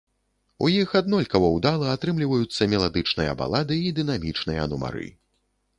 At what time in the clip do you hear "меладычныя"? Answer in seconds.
2.73-3.37